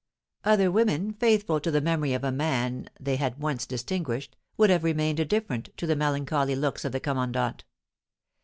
[0.43, 4.83] Other women, faithful to the memory of a man they had once distinguished, would have
[4.83, 7.63] remained indifferent to the melancholy looks of the commandant.